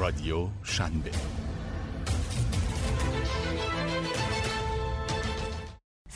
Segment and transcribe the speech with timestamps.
[0.00, 1.10] رادیو شنبه.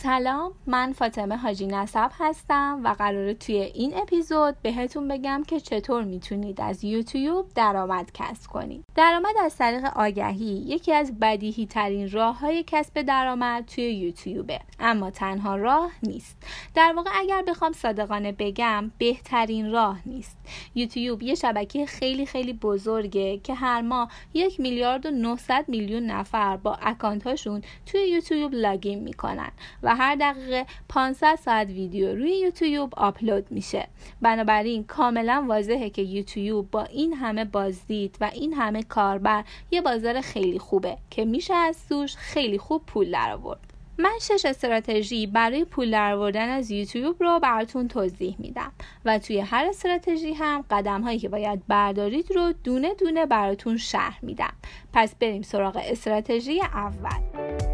[0.04, 6.04] سلام من فاطمه حاجی نصب هستم و قراره توی این اپیزود بهتون بگم که چطور
[6.04, 8.84] می‌تونید از یوتیوب درآمد کسب کنید.
[8.94, 15.10] درآمد از طریق آگهی یکی از بدیهی ترین راه های کسب درآمد توی یوتیوبه اما
[15.10, 16.36] تنها راه نیست.
[16.74, 20.36] در واقع اگر بخوام صادقانه بگم بهترین راه نیست.
[20.74, 26.56] یوتیوب یه شبکه خیلی خیلی بزرگه که هر ماه یک میلیارد و 900 میلیون نفر
[26.56, 29.50] با اکانت هاشون توی یوتیوب لاگین می‌کنن
[29.82, 33.88] و هر دقیقه 500 ساعت ویدیو روی یوتیوب آپلود میشه.
[34.22, 40.20] بنابراین کاملا واضحه که یوتیوب با این همه بازدید و این همه کاربر یه بازار
[40.20, 43.74] خیلی خوبه که میشه از توش خیلی خوب پول درآورد.
[43.98, 48.72] من شش استراتژی برای پول درآوردن از یوتیوب رو براتون توضیح میدم
[49.04, 54.18] و توی هر استراتژی هم قدم هایی که باید بردارید رو دونه دونه براتون شرح
[54.22, 54.52] میدم.
[54.92, 57.73] پس بریم سراغ استراتژی اول.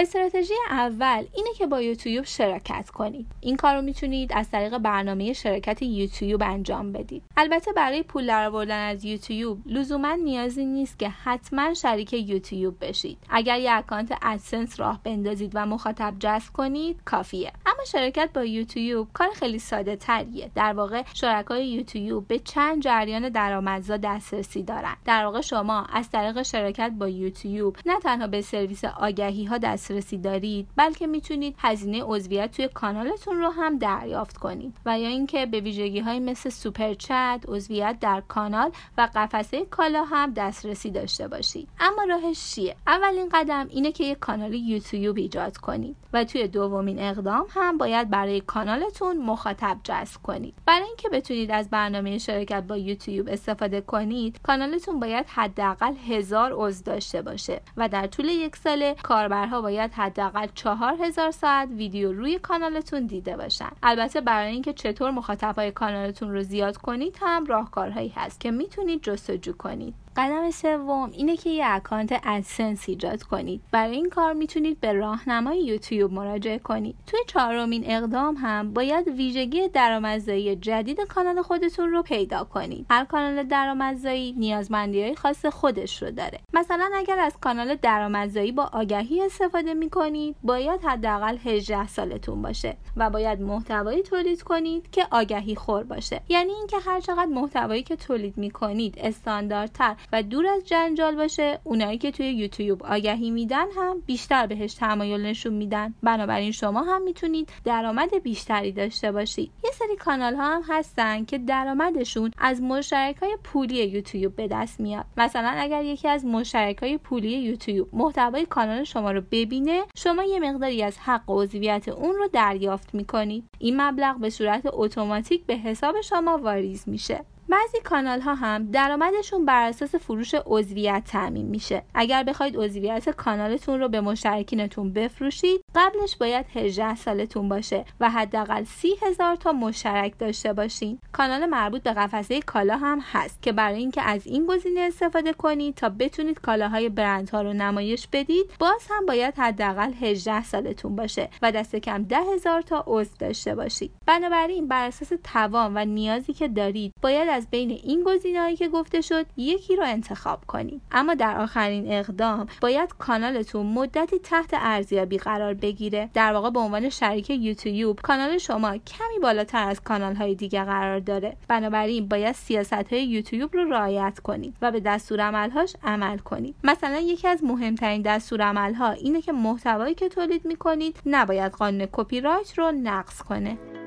[0.00, 3.26] استراتژی اول اینه که با یوتیوب شراکت کنید.
[3.40, 7.22] این کار رو می‌تونید از طریق برنامه شرکت یوتیوب انجام بدید.
[7.36, 13.18] البته برای پول درآوردن از یوتیوب لزوما نیازی نیست که حتما شریک یوتیوب بشید.
[13.28, 17.52] اگر یک اکانت ادسنس راه بندازید و مخاطب جذب کنید کافیه.
[17.66, 20.50] اما شرکت با یوتیوب کار خیلی ساده تریه.
[20.54, 24.96] در واقع شرکای یوتیوب به چند جریان درآمدزا دسترسی دارن.
[25.04, 29.87] در واقع شما از طریق شرکت با یوتیوب نه تنها به سرویس آگهی ها دست
[29.88, 34.76] دسترسی دارید بلکه می‌تونید هزینه عضویت توی کانالتون رو هم دریافت کنید.
[34.86, 40.04] و یا اینکه به ویژگی های مثل سوپر چت عضویت در کانال و قفسه کالا
[40.04, 41.68] هم دسترسی داشته باشید.
[41.80, 46.98] اما راهش چیه؟ اولین قدم اینه که یک کانال یوتیوب ایجاد کنید و توی دومین
[46.98, 50.54] اقدام هم باید برای کانالتون مخاطب جذب کنید.
[50.66, 56.84] برای اینکه بتونید از برنامه شرکت با یوتیوب استفاده کنید کانالتون باید حداقل هزار عضو
[56.84, 62.12] داشته باشه و در طول یک ساله کاربرها باید باید حداقل چهار هزار ساعت ویدیو
[62.12, 63.70] روی کانالتون دیده باشن.
[63.82, 69.52] البته برای اینکه چطور مخاطبای کانالتون رو زیاد کنید هم راهکارهایی هست که می‌تونید جستجو
[69.52, 69.94] کنید.
[70.18, 73.60] قدم سوم اینه که یه اکانت ادسنس ایجاد کنید.
[73.72, 76.96] برای این کار می‌تونید به راهنمای یوتیوب مراجعه کنید.
[77.06, 82.86] توی چهارمین اقدام هم باید ویژگی درآمدزایی جدید کانال خودتون رو پیدا کنید.
[82.90, 86.40] هر کانال درآمدزایی نیازمندی های خاص خودش رو داره.
[86.52, 93.10] مثلا اگر از کانال درآمدزایی با آگهی استفاده می‌کنید باید حداقل 18 سالتون باشه و
[93.10, 96.20] باید محتوایی تولید کنید که آگهی خور باشه.
[96.28, 101.98] یعنی اینکه هر چقدر محتوایی که تولید می‌کنید استانداردتر و دور از جنجال باشه اونایی
[101.98, 105.94] که توی یوتیوب آگهی میدن هم بیشتر بهش تمایل نشون میدن.
[106.02, 109.50] بنابراین شما هم می‌تونید درآمد بیشتری داشته باشید.
[109.64, 114.80] یه سری کانال ها هم هستن که درآمدشون از مشترک های پولی یوتیوب به دست
[114.80, 115.04] میاد.
[115.16, 120.40] مثلا اگر یکی از مشترک های پولی یوتیوب محتوای کانال شما رو ببینه شما یه
[120.40, 123.44] مقداری از حق عضویت اون رو دریافت می‌کنید.
[123.58, 127.24] این مبلغ به صورت اتوماتیک به حساب شما واریز میشه.
[127.50, 131.82] بعضی کانال ها هم درآمدشون بر اساس فروش عضویت تعمین میشه.
[131.94, 138.64] اگر بخواید عضویت کانالتون رو به مشترکینتون بفروشید قبلش باید 18 سالتون باشه و حداقل
[138.64, 140.98] 30 هزار تا مشترک داشته باشین.
[141.12, 145.74] کانال مربوط به قفسه کالا هم هست که برای اینکه از این گزینه استفاده کنید
[145.74, 151.52] تا بتونید کالاهای برندها رو نمایش بدید باز هم باید حداقل 18 سالتون باشه و
[151.52, 153.90] دست کم 10 هزار تا عضو داشته باشید.
[154.06, 159.00] بنابراین بر اساس توان و نیازی که دارید باید از بین این گزینه‌هایی که گفته
[159.00, 165.54] شد یکی رو انتخاب کنید اما در آخرین اقدام باید کانالتون مدتی تحت ارزیابی قرار
[165.54, 166.10] بگیره.
[166.14, 170.98] در واقع به عنوان شریک یوتیوب کانال شما کمی بالاتر از کانال های دیگه قرار
[170.98, 171.36] داره.
[171.48, 176.98] بنابراین باید سیاست های یوتیوب رو رعایت کنید و به دستور عملهاش عمل کنید مثلا
[176.98, 182.58] یکی از مهمترین دستور عملها اینه که محتوایی که تولید می‌کنید نباید قانون کپی رایت
[182.58, 183.77] رو نقض کنه.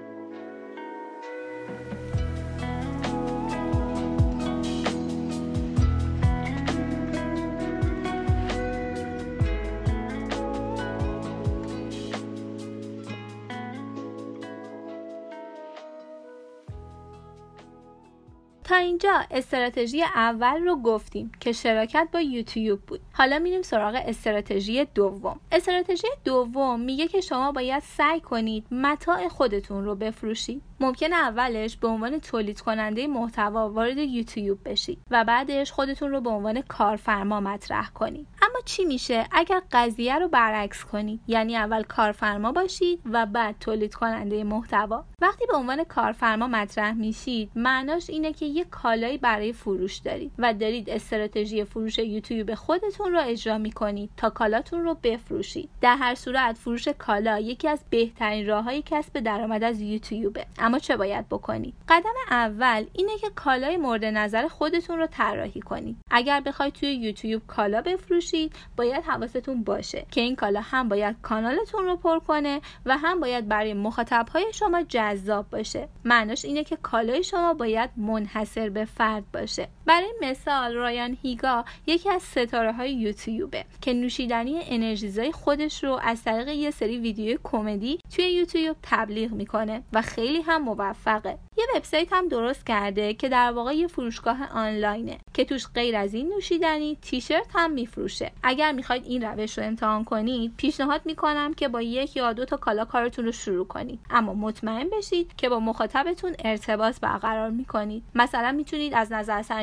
[18.71, 22.99] تا اینجا استراتژی اول رو گفتیم که شراکت با یوتیوب بود.
[23.13, 25.39] حالا میریم سراغ استراتژی دوم.
[25.51, 31.87] استراتژی دوم میگه که شما باید سعی کنید متاع خودتون رو بفروشید ممکن اولش به
[31.87, 37.89] عنوان تولید کننده محتوا وارد یوتیوب بشید و بعدش خودتون رو به عنوان کارفرما مطرح
[37.89, 43.55] کنید اما چی میشه؟ اگر قضیه رو برعکس کنید یعنی اول کارفرما باشید و بعد
[43.59, 45.05] تولید کننده محتوا.
[45.21, 50.53] وقتی به عنوان کارفرما مطرح میشید معناش اینه که یه کالایی برای فروش دارید و
[50.53, 55.69] دارید استراتژی فروش یوتیوب خودتون رو اجرا می‌کنید تا کالاتون رو بفروشید.
[55.81, 60.45] در هر صورت فروش کالا یکی از بهترین راههای کسب درآمد از یوتیوبه.
[60.59, 65.97] اما چه باید بکنید؟ قدم اول اینه که کالای مورد نظر خودتون رو طراحی کنید.
[66.11, 71.85] اگر بخواید توی یوتیوب کالا بفروشید باید حواستون باشه که این کالا هم باید کانالتون
[71.85, 75.87] رو پر کنه و هم باید برای مخاطبهای شما جذاب باشه.
[76.05, 79.67] معناش اینه که کالای شما باید منحصر به فرد باشه.
[79.85, 86.23] برای مثال رایان هیگا یکی از ستاره های یوتیوبه که نوشیدنی انرژیزای خودش رو از
[86.23, 91.37] طریق یه سری ویدیو کمدی توی یوتیوب تبلیغ می‌کنه و خیلی هم موفقه.
[91.57, 96.13] یه وبسایت هم درست کرده که در واقع یه فروشگاه آنلاینه که توش غیر از
[96.13, 98.31] این نوشیدنی تیشرت هم میفروشه.
[98.43, 102.57] اگر می‌خواید این روش رو امتحان کنید پیشنهاد می‌کنم که با یک یا دو تا
[102.57, 103.99] کالا کارتون رو شروع کنید.
[104.09, 108.03] اما مطمئن بشید که با مخاطبتون ارتباط برقرار می‌کنید.
[108.15, 109.11] مثلا می‌تونید از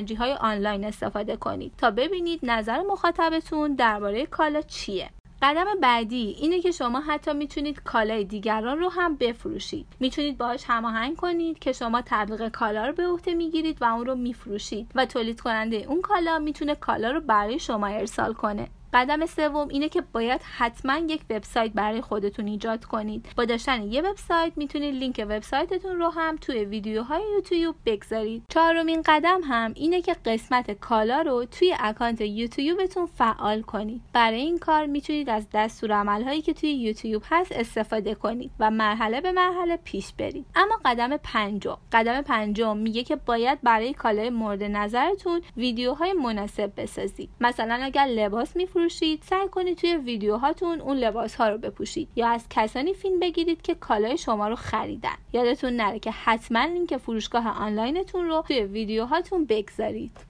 [0.09, 5.11] نظرسنجی های آنلاین استفاده کنید تا ببینید نظر مخاطبتون درباره کالا چیه.
[5.43, 9.87] قدم بعدی اینه که شما حتی می‌تونید کالای دیگران رو هم بفروشید.
[10.01, 14.15] می‌تونید باهاش هماهنگ کنید که شما تبلیغ کالا رو به عهده می‌گیرید و اون رو
[14.15, 18.69] میفروشید و تولید کننده اون کالا می‌تونه کالا رو برای شما ارسال کنه.
[18.93, 23.27] قدم سوم اینه که باید حتما یک وبسایت برای خودتون ایجاد کنید.
[23.37, 28.43] با داشتن یه وبسایت می‌تونید لینک وبسایتتون رو هم توی ویدیوهای یوتیوب بگذارید.
[28.49, 34.03] چهارمین قدم هم اینه که قسمت کالا رو توی اکانت یوتیوبتون فعال کنید.
[34.13, 39.33] برای این کار می‌تونید از دستورالعملهایی که توی یوتیوب هست استفاده کنید و مرحله به
[39.33, 40.47] مرحله پیش برید.
[40.55, 41.79] اما قدم پنجم.
[41.93, 47.31] قدم پنجم میگه که باید برای کالای مورد نظرتون ویدیوهای مناسب بسازید.
[47.41, 49.23] مثلا اگر لباس میفروشید بفروشید.
[49.23, 53.75] سعی کنید توی ویدیوهاتون اون لباس ها رو بپوشید یا از کسانی فیلم بگیرید که
[53.75, 55.17] کالای شما رو خریدن.
[55.33, 60.28] یادتون نره که حتما لینک فروشگاه آنلاینتون رو توی ویدیوهاتون بگذارید.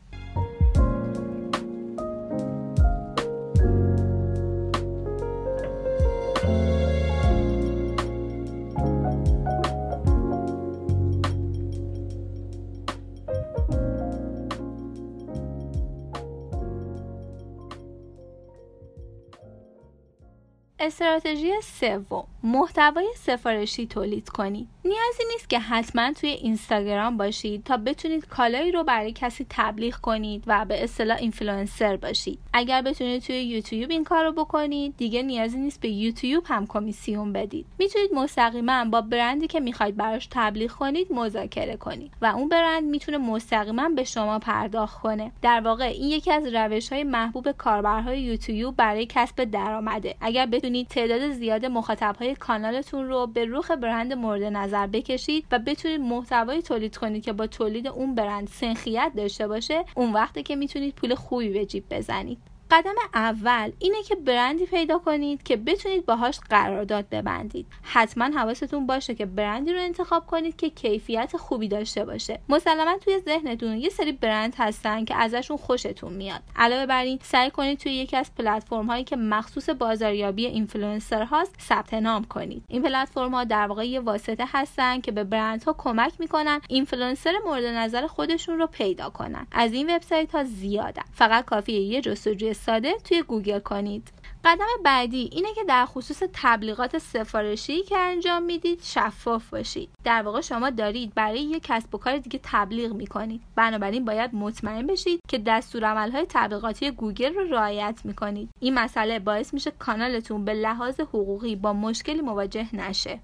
[20.88, 28.26] استراتژی سوم محتوای سفارشی تولید کنید نیازی نیست که حتما توی اینستاگرام باشید تا بتونید
[28.26, 33.90] کالایی رو برای کسی تبلیغ کنید و به اصطلاح اینفلوئنسر باشید اگر بتونید توی یوتیوب
[33.90, 37.66] این کار رو بکنید دیگه نیازی نیست به یوتیوب هم کمیسیون بدید.
[37.78, 43.18] می‌تونید مستقیما با برندی که می‌خواید براش تبلیغ کنید مذاکره کنید و اون برند می‌تونه
[43.18, 45.32] مستقیما به شما پرداخت کنه.
[45.42, 50.14] در واقع این یکی از روش های محبوب کاربرهای یوتیوب برای کسب درآمده.
[50.20, 56.00] اگر بتونید تعداد زیاد مخاطبهای کانالتون رو به رخ برند مورد نظر بکشید و بتونید
[56.00, 60.94] محتوایی تولید کنید که با تولید اون برند سنخیت داشته باشه اون وقتی که می‌تونید
[60.94, 62.38] پول خوبی به جیب بزنید.
[62.70, 67.66] قدم اول اینه که برندی پیدا کنید که بتونید باهاش قرارداد ببندید.
[67.82, 72.40] حتما حواستون باشه که برندی رو انتخاب کنید که کیفیت خوبی داشته باشه.
[72.48, 76.42] مسلما توی ذهنتون یه سری برند هستن که ازشون خوشتون میاد.
[76.56, 81.54] علاوه بر این سعی کنید توی یکی از پلتفرم هایی که مخصوص بازاریابی اینفلوئنسر هاست
[81.60, 82.64] ثبت نام کنید.
[82.68, 87.64] این پلتفرم ها در واقع یه واسطه هستن که به برندها کمک می‌کنن اینفلوئنسر مورد
[87.64, 89.46] نظر خودشون رو پیدا کنن.
[89.52, 91.02] از این وبسایت ها زیادن.
[91.12, 94.12] فقط کافیه یه جستجوی ساده توی گوگل کنید.
[94.44, 99.88] قدم بعدی اینه که در خصوص تبلیغات سفارشی که انجام می‌دید شفاف باشید.
[100.04, 103.42] در واقع شما دارید برای یک کسب و کار دیگه تبلیغ می‌کنید.
[103.54, 108.50] بنابراین باید مطمئن بشید که دستورالعملهای تبلیغاتی گوگل رو رعایت می‌کنید.
[108.60, 113.20] این مسئله باعث میشه کانالتون به لحاظ حقوقی با مشکلی مواجه نشه.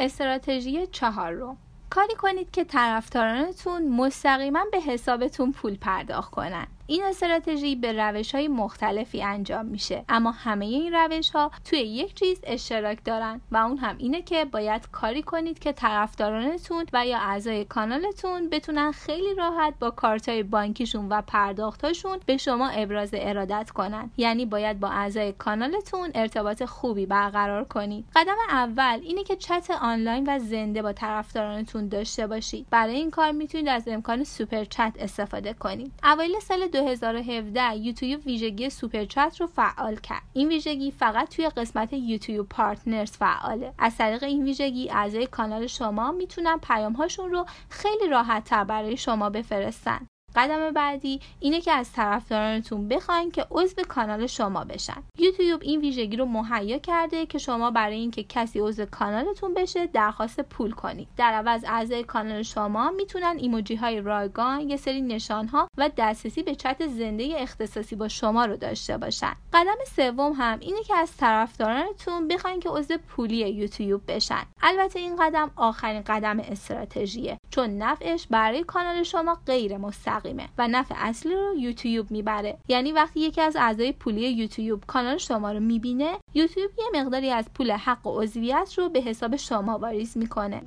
[0.00, 1.56] استراتژی چهارم
[1.90, 6.66] کاری کنید که طرفدارانتون مستقیما به حسابتون پول پرداخت کنن.
[6.90, 10.04] این استراتژی به روش های مختلفی انجام میشه.
[10.08, 14.44] اما همه این روش ها توی یک چیز اشتراک دارن و اون هم اینه که
[14.44, 21.08] باید کاری کنید که طرفدارانتون و یا اعضای کانالتون بتونن خیلی راحت با کارت بانکیشون
[21.08, 24.10] و پرداختاشون به شما ابراز ارادت کنن.
[24.16, 28.04] یعنی باید با اعضای کانالتون ارتباط خوبی برقرار کنید.
[28.16, 32.66] قدم اول اینه که چت آنلاین و زنده با طرفدارانتون داشته باشید.
[32.70, 35.92] برای این کار می‌تونید از امکان Super Chat استفاده کنید.
[36.04, 40.22] اوایل سال 2017 یوتیوب ویژگی Super Chat رو فعال کرد.
[40.32, 43.74] این ویژگی فقط توی قسمت YouTube Partners فعاله.
[43.78, 48.96] از طریق این ویژگی اعضای کانال شما می‌تونن پیام هاشون رو خیلی راحت تر برای
[48.96, 50.06] شما بفرستن.
[50.36, 55.02] قدم بعدی اینه که از طرفدارانتون بخواین که عضو کانال شما بشن.
[55.18, 60.40] یوتیوب این ویژگی رو مهیا کرده که شما برای اینکه کسی عضو کانالتون بشه درخواست
[60.40, 61.08] پول کنید.
[61.16, 66.42] در عوض اعضای کانال شما می‌تونن ایموجی های رایگان یه سری نشان ها و دسترسی
[66.42, 69.32] به چت زنده اختصاصی با شما رو داشته باشن.
[69.52, 74.42] قدم سوم هم اینه که از طرفدارانتون بخواین که عضو پولی یوتیوب بشن.
[74.62, 80.19] البته این قدم آخرین قدم استراتژیه چون نفعش برای کانال شما غیر مستقیم.
[80.58, 82.58] و نفع اصلی رو یوتیوب می‌بره.
[82.68, 87.50] یعنی وقتی یکی از اعضای پولی یوتیوب کانال شما رو می‌بینه یوتیوب یه مقداری از
[87.54, 90.62] پول حق و عضویت رو به حساب شما واریز می‌کنه.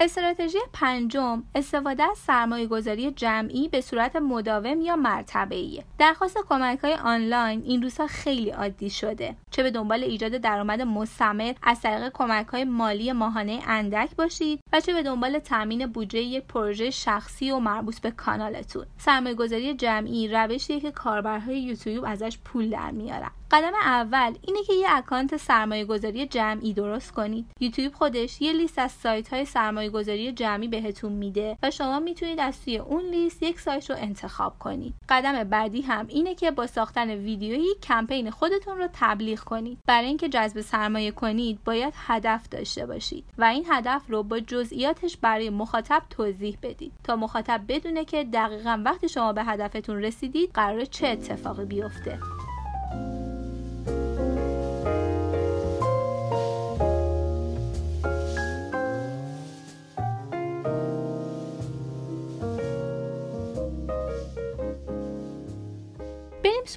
[0.00, 5.84] استراتژی پنجم استفاده از سرمایه گذاری جمعی به صورت مداوم یا مرتبه ایه.
[5.98, 9.36] درخواست کمک های آنلاین این روزها خیلی عادی شده.
[9.50, 14.80] چه به دنبال ایجاد درآمد مستمر از طریق کمک های مالی ماهانه اندک باشید و
[14.80, 18.86] چه به دنبال تامین بودجه یک پروژه شخصی و مربوط به کانالتون.
[18.98, 23.30] سرمایه گذاری جمعی روشیه که کاربرهای یوتیوب ازش پول در میارن.
[23.50, 27.46] قدم اول اینه که یه اکانت سرمایه گذاری جمعی درست کنید.
[27.60, 32.40] یوتیوب خودش یه لیست از سایت های سرمایه گذاری جمعی بهتون میده و شما می‌تونید
[32.40, 34.94] از توی اون لیست یک سایت رو انتخاب کنید.
[35.08, 39.78] قدم بعدی هم اینه که با ساختن ویدیویی کمپین خودتون رو تبلیغ کنید.
[39.86, 45.16] برای اینکه جذب سرمایه کنید باید هدف داشته باشید و این هدف رو با جزئیاتش
[45.16, 50.84] برای مخاطب توضیح بدید تا مخاطب بدونه که دقیقا وقتی شما به هدفتون رسیدید قرار
[50.84, 52.18] چه اتفاقی بیفته.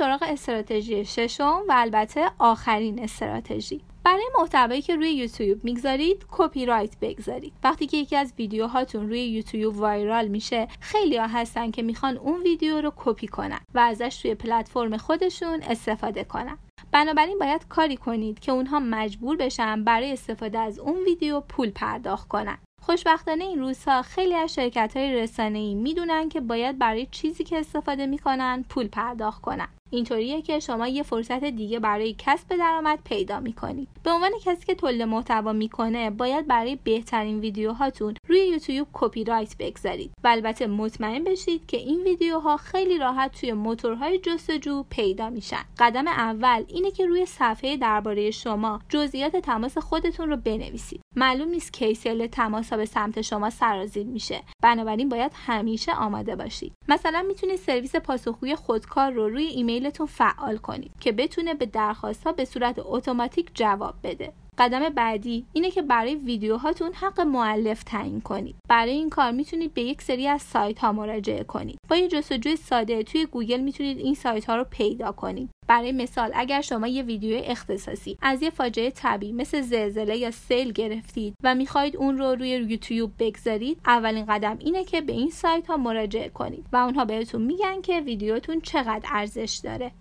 [0.01, 3.81] سراغ استراتژی ششم و البته آخرین استراتژی.
[4.03, 7.53] برای محتوایی که روی یوتیوب می‌گذارید کپی رایت بگذارید.
[7.63, 12.41] وقتی که یکی از ویدیوهاتون روی یوتیوب وایرال میشه خیلی ها هستن که می‌خوان اون
[12.41, 16.57] ویدیو رو کپی کنن و ازش توی پلتفرم خودشون استفاده کنن.
[16.91, 22.27] بنابراین باید کاری کنید که اونها مجبور بشن برای استفاده از اون ویدیو پول پرداخت
[22.27, 22.57] کنن.
[22.81, 27.59] خوشبختانه این روزها خیلی از شرکت های رسانه ای می‌دونن که باید برای چیزی که
[27.59, 29.67] استفاده می‌کنن پول پرداخت کنن.
[29.93, 34.75] اینطوریه که شما یه فرصت دیگه برای کسب درآمد پیدا می‌کنید به عنوان کسی که
[34.75, 41.23] تولید محتوا می‌کنه باید برای بهترین ویدیوهاتون روی یوتیوب کپی رایت بگذارید و البته مطمئن
[41.23, 45.63] بشید که این ویدیوها خیلی راحت توی موتورهای جستجو پیدا میشن.
[45.79, 51.01] قدم اول اینه که روی صفحه درباره شما جزئیات تماس خودتون رو بنویسید.
[51.15, 54.41] معلوم نیست کی سیل تماس ها به سمت شما سرازیر میشه.
[54.63, 56.73] بنابراین باید همیشه آماده باشید.
[56.87, 59.43] مثلا می‌تونید سرویس پاسخگوی خودکار رو روی
[59.81, 64.33] ایمیلتون فعال کنید که بتونه به درخواست ها به صورت اتوماتیک جواب بده.
[64.61, 68.55] قدم بعدی اینه که برای ویدیوهاتون حق مؤلف تعیین کنید.
[68.69, 71.77] برای این کار می‌تونید به یک سری از سایت ها مراجعه کنید.
[71.89, 75.49] با یه جستجوی ساده توی گوگل می‌تونید این سایت ها رو پیدا کنید.
[75.67, 80.71] برای مثال اگر شما یه ویدیو اختصاصی از یه فاجعه طبیعی مثل زلزله یا سیل
[80.71, 85.67] گرفتید و می‌خواهید اون رو روی یوتیوب بگذارید اولین قدم اینه که به این سایت
[85.67, 89.91] ها مراجعه کنید و اونها بهتون میگن که ویدیوتون چقدر ارزش داره.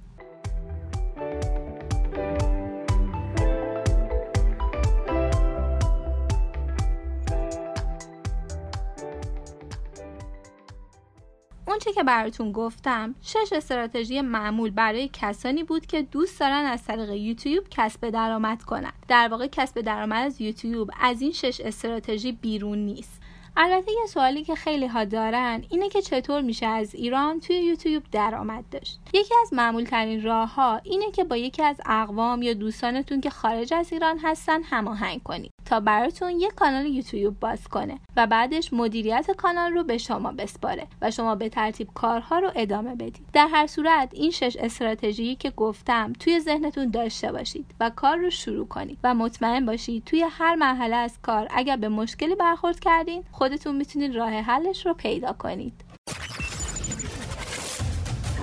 [11.71, 17.11] اونچه که براتون گفتم شش استراتژی معمول برای کسانی بود که دوست دارن از طریق
[17.11, 22.79] یوتیوب کسب درآمد کنند در واقع کسب درآمد از یوتیوب از این شش استراتژی بیرون
[22.79, 23.21] نیست.
[23.57, 28.03] البته یه سوالی که خیلی ها دارن اینه که چطور میشه از ایران توی یوتیوب
[28.13, 29.01] درآمد داشت.
[29.15, 33.31] یکی از معمول ترین راه ها اینه که با یکی از اقوام یا دوستانتون که
[33.31, 35.53] خارج از ایران هستن هماهنگ کنید.
[35.71, 40.87] تا براتون یک کانال یوتیوب باز کنه و بعدش مدیریت کانال رو به شما بسپاره
[41.03, 43.27] و شما به ترتیب کارها رو ادامه بدید.
[43.33, 48.31] در هر صورت این شش استراتژی که گفتم توی ذهنتون داشته باشید و کار رو
[48.31, 53.25] شروع کنید و مطمئن باشید توی هر مرحله از کار اگر به مشکلی برخورد کردین
[53.33, 55.85] خودتون می‌تونید راه حلش رو پیدا کنید.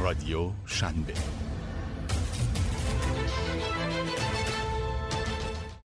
[0.03, 1.13] رادیو شنبه.